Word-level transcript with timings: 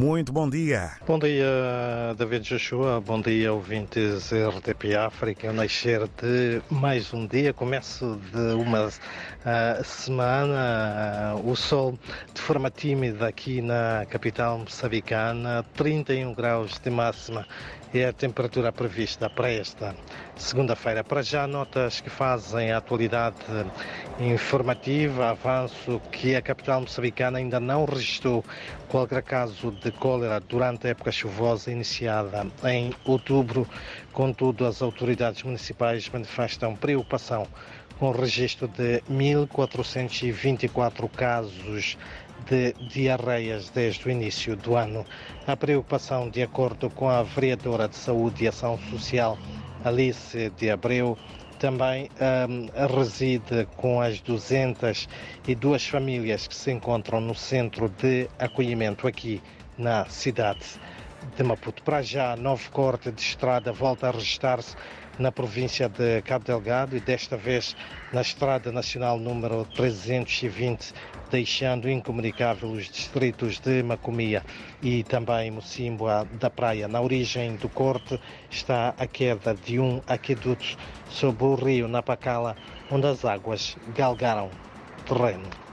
Muito 0.00 0.32
bom 0.32 0.48
dia. 0.48 0.92
Bom 1.06 1.18
dia, 1.18 1.44
David 2.16 2.48
Joshua. 2.48 3.02
Bom 3.02 3.20
dia, 3.20 3.52
ouvintes 3.52 4.32
RTP 4.32 4.94
África. 4.96 5.50
O 5.50 5.52
nascer 5.52 6.08
de 6.22 6.62
mais 6.70 7.12
um 7.12 7.26
dia, 7.26 7.52
começo 7.52 8.18
de 8.32 8.54
uma 8.54 8.86
uh, 8.86 9.84
semana. 9.84 11.34
Uh, 11.36 11.50
o 11.50 11.54
sol 11.54 11.98
de 12.32 12.40
forma 12.40 12.70
tímida 12.70 13.28
aqui 13.28 13.60
na 13.60 14.06
capital 14.08 14.60
moçambicana, 14.60 15.66
31 15.74 16.32
graus 16.32 16.80
de 16.82 16.88
máxima 16.88 17.46
é 17.92 18.06
a 18.06 18.12
temperatura 18.12 18.70
prevista 18.70 19.28
para 19.28 19.50
esta 19.50 19.96
segunda-feira. 20.36 21.02
Para 21.02 21.22
já, 21.22 21.46
notas 21.46 22.00
que 22.00 22.08
fazem 22.08 22.70
a 22.70 22.78
atualidade 22.78 23.36
informativa, 24.20 25.30
avanço 25.30 26.00
que 26.12 26.36
a 26.36 26.42
capital 26.42 26.82
moçambicana 26.82 27.38
ainda 27.38 27.58
não 27.58 27.84
registrou 27.84 28.44
qualquer 28.88 29.22
caso 29.22 29.72
de 29.72 29.89
cólera 29.92 30.40
durante 30.40 30.86
a 30.86 30.90
época 30.90 31.12
chuvosa 31.12 31.70
iniciada 31.70 32.46
em 32.64 32.92
outubro. 33.04 33.66
Contudo, 34.12 34.66
as 34.66 34.82
autoridades 34.82 35.42
municipais 35.42 36.08
manifestam 36.08 36.76
preocupação 36.76 37.46
com 37.98 38.08
o 38.08 38.12
registro 38.12 38.66
de 38.68 39.02
1.424 39.10 41.08
casos 41.10 41.98
de 42.48 42.72
diarreias 42.88 43.68
desde 43.70 44.08
o 44.08 44.10
início 44.10 44.56
do 44.56 44.74
ano. 44.74 45.04
A 45.46 45.54
preocupação, 45.56 46.30
de 46.30 46.42
acordo 46.42 46.88
com 46.88 47.08
a 47.08 47.22
vereadora 47.22 47.86
de 47.88 47.96
Saúde 47.96 48.44
e 48.44 48.48
Ação 48.48 48.78
Social, 48.90 49.36
Alice 49.84 50.50
de 50.56 50.70
Abreu, 50.70 51.18
também 51.58 52.08
um, 52.48 52.68
reside 52.96 53.68
com 53.76 54.00
as 54.00 54.18
202 54.22 55.86
famílias 55.86 56.48
que 56.48 56.54
se 56.54 56.72
encontram 56.72 57.20
no 57.20 57.34
centro 57.34 57.90
de 57.90 58.28
acolhimento 58.38 59.06
aqui 59.06 59.42
na 59.80 60.04
cidade 60.04 60.60
de 61.36 61.42
Maputo. 61.42 61.82
Para 61.82 62.02
já, 62.02 62.36
novo 62.36 62.70
corte 62.70 63.10
de 63.10 63.20
estrada 63.20 63.72
volta 63.72 64.08
a 64.08 64.10
registrar-se 64.10 64.76
na 65.18 65.32
província 65.32 65.88
de 65.88 66.22
Cabo 66.22 66.44
Delgado 66.44 66.96
e 66.96 67.00
desta 67.00 67.36
vez 67.36 67.76
na 68.12 68.20
Estrada 68.20 68.72
Nacional 68.72 69.18
número 69.18 69.64
320, 69.76 70.94
deixando 71.30 71.90
incomunicável 71.90 72.70
os 72.70 72.88
distritos 72.88 73.58
de 73.58 73.82
Macomia 73.82 74.42
e 74.82 75.02
também 75.04 75.50
Mocimboa 75.50 76.26
da 76.32 76.48
Praia. 76.48 76.88
Na 76.88 77.00
origem 77.00 77.56
do 77.56 77.68
corte 77.68 78.20
está 78.50 78.94
a 78.98 79.06
queda 79.06 79.54
de 79.54 79.78
um 79.78 80.00
aqueduto 80.06 80.76
sobre 81.08 81.44
o 81.44 81.54
rio 81.54 81.88
Napacala, 81.88 82.56
onde 82.90 83.06
as 83.06 83.24
águas 83.24 83.76
galgaram 83.94 84.50
terreno. 85.06 85.69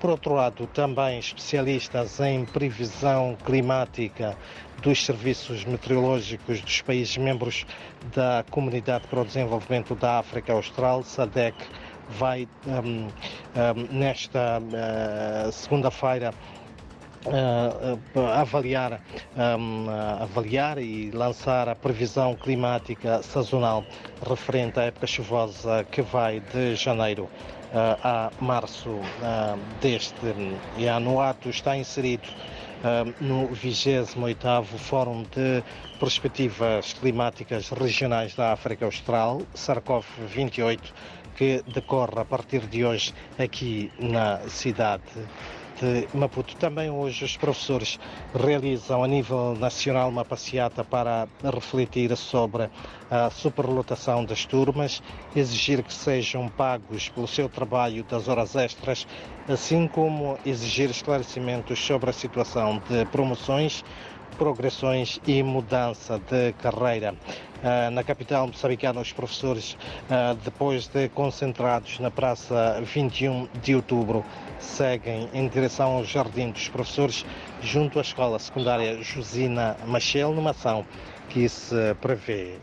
Por 0.00 0.08
outro 0.08 0.32
lado, 0.32 0.66
também 0.66 1.18
especialistas 1.18 2.20
em 2.20 2.46
previsão 2.46 3.36
climática 3.44 4.34
dos 4.80 5.04
serviços 5.04 5.66
meteorológicos 5.66 6.62
dos 6.62 6.80
países 6.80 7.18
membros 7.18 7.66
da 8.14 8.42
Comunidade 8.50 9.06
para 9.08 9.20
o 9.20 9.24
Desenvolvimento 9.26 9.94
da 9.94 10.18
África 10.18 10.54
Austral, 10.54 11.02
SADEC, 11.02 11.54
vai 12.08 12.48
um, 12.66 13.08
um, 13.08 13.08
nesta 13.90 14.58
uh, 14.58 15.52
segunda-feira 15.52 16.32
uh, 17.26 18.20
avaliar, 18.34 19.02
um, 19.36 19.86
avaliar 20.18 20.78
e 20.78 21.10
lançar 21.10 21.68
a 21.68 21.74
previsão 21.74 22.34
climática 22.34 23.22
sazonal 23.22 23.84
referente 24.26 24.80
à 24.80 24.84
época 24.84 25.06
chuvosa 25.06 25.84
que 25.90 26.00
vai 26.00 26.40
de 26.40 26.74
janeiro 26.74 27.24
uh, 27.24 27.59
a 27.72 28.30
março 28.40 29.00
deste 29.80 30.26
ano. 30.26 31.14
O 31.14 31.20
ato 31.20 31.48
está 31.48 31.76
inserido 31.76 32.28
no 33.20 33.48
28º 33.48 34.64
Fórum 34.64 35.22
de 35.24 35.62
Perspectivas 35.98 36.94
Climáticas 36.94 37.68
Regionais 37.70 38.34
da 38.34 38.52
África 38.52 38.86
Austral, 38.86 39.42
Sarkov 39.54 40.06
28, 40.34 40.94
que 41.36 41.62
decorre 41.72 42.20
a 42.20 42.24
partir 42.24 42.60
de 42.66 42.84
hoje 42.84 43.14
aqui 43.38 43.92
na 43.98 44.38
cidade 44.48 45.02
de 45.80 46.06
Maputo. 46.12 46.54
Também 46.56 46.90
hoje 46.90 47.24
os 47.24 47.36
professores 47.36 47.98
realizam 48.34 49.02
a 49.02 49.08
nível 49.08 49.56
nacional 49.58 50.10
uma 50.10 50.24
passeata 50.24 50.84
para 50.84 51.26
refletir 51.42 52.14
sobre 52.16 52.68
a 53.10 53.30
superlotação 53.30 54.24
das 54.24 54.44
turmas, 54.44 55.02
exigir 55.34 55.82
que 55.82 55.92
sejam 55.92 56.48
pagos 56.48 57.08
pelo 57.08 57.26
seu 57.26 57.48
trabalho 57.48 58.04
das 58.04 58.28
horas 58.28 58.54
extras, 58.54 59.06
assim 59.48 59.88
como 59.88 60.38
exigir 60.44 60.90
esclarecimentos 60.90 61.78
sobre 61.78 62.10
a 62.10 62.12
situação 62.12 62.80
de 62.88 63.04
promoções 63.06 63.82
progressões 64.36 65.20
e 65.26 65.42
mudança 65.42 66.18
de 66.18 66.52
carreira. 66.54 67.14
Uh, 67.62 67.90
na 67.90 68.02
capital 68.02 68.46
moçambicana, 68.46 69.00
os 69.00 69.12
professores, 69.12 69.74
uh, 70.08 70.34
depois 70.44 70.86
de 70.86 71.08
concentrados 71.10 71.98
na 71.98 72.10
Praça 72.10 72.80
21 72.82 73.48
de 73.62 73.74
Outubro, 73.74 74.24
seguem 74.58 75.28
em 75.34 75.46
direção 75.46 75.98
ao 75.98 76.04
Jardim 76.04 76.50
dos 76.50 76.68
Professores, 76.68 77.26
junto 77.60 77.98
à 77.98 78.02
Escola 78.02 78.38
Secundária 78.38 79.02
Josina 79.02 79.76
Machel, 79.86 80.32
numa 80.32 80.50
ação 80.50 80.86
que 81.28 81.48
se 81.48 81.94
prevê 82.00 82.56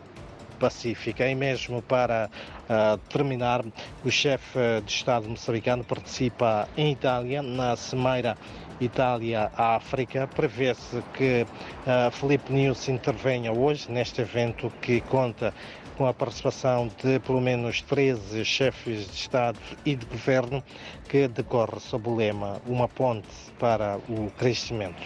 pacífica. 0.58 1.28
E 1.28 1.34
mesmo 1.34 1.80
para 1.82 2.28
uh, 2.68 2.98
terminar, 3.08 3.64
o 4.04 4.10
chefe 4.10 4.58
de 4.84 4.92
Estado 4.92 5.28
moçambicano 5.28 5.84
participa 5.84 6.68
em 6.76 6.92
Itália 6.92 7.42
na 7.42 7.76
Cimeira 7.76 8.36
Itália-África. 8.80 10.28
Prevê-se 10.28 11.02
que 11.14 11.42
uh, 11.42 12.10
Felipe 12.10 12.52
News 12.52 12.88
intervenha 12.88 13.52
hoje 13.52 13.90
neste 13.90 14.20
evento 14.20 14.72
que 14.80 15.00
conta 15.02 15.52
com 15.98 16.06
a 16.06 16.14
participação 16.14 16.88
de 17.02 17.18
pelo 17.18 17.40
menos 17.40 17.82
13 17.82 18.44
chefes 18.44 19.08
de 19.08 19.16
Estado 19.16 19.58
e 19.84 19.96
de 19.96 20.06
Governo, 20.06 20.62
que 21.08 21.26
decorre 21.26 21.80
sob 21.80 22.08
o 22.08 22.14
lema 22.14 22.62
Uma 22.64 22.86
Ponte 22.86 23.26
para 23.58 23.98
o 24.08 24.30
Crescimento 24.38 25.02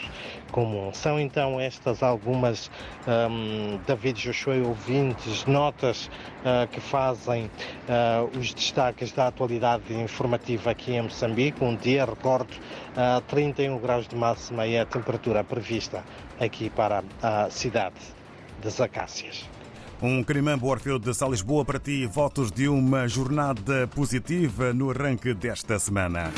Comum. 0.50 0.92
São 0.92 1.19
então 1.19 1.58
estas 1.58 2.02
algumas, 2.02 2.70
um, 3.08 3.81
David 3.86 4.20
Joshua 4.20 4.54
ouvintes, 4.56 5.47
notas 5.47 6.08
uh, 6.44 6.69
que 6.70 6.78
fazem 6.78 7.47
uh, 7.47 8.38
os 8.38 8.52
destaques 8.52 9.12
da 9.12 9.28
atualidade 9.28 9.94
informativa 9.94 10.72
aqui 10.72 10.92
em 10.92 11.00
Moçambique. 11.00 11.64
Um 11.64 11.75
dia, 11.75 12.04
recordo, 12.04 12.50
uh, 12.50 13.22
31 13.28 13.78
graus 13.78 14.06
de 14.06 14.14
máxima 14.14 14.66
é 14.66 14.81
a 14.81 14.84
temperatura 14.84 15.42
prevista 15.42 16.04
aqui 16.38 16.69
para 16.69 17.02
a 17.22 17.48
cidade 17.48 17.97
das 18.62 18.78
Acácias. 18.78 19.48
Um 20.02 20.24
Crimambo 20.24 20.66
Orfeu 20.66 20.98
de 20.98 21.14
Salisboa 21.14 21.64
para 21.64 21.78
ti, 21.78 22.06
votos 22.06 22.50
de 22.50 22.66
uma 22.66 23.06
jornada 23.06 23.86
positiva 23.86 24.72
no 24.72 24.90
arranque 24.90 25.32
desta 25.32 25.78
semana. 25.78 26.32